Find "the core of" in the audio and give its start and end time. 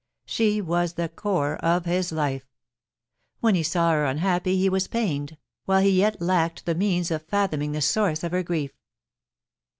0.93-1.85